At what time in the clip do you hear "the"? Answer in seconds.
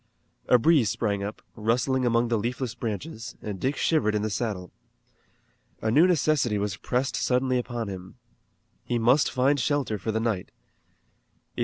2.29-2.37, 4.23-4.31, 10.11-10.19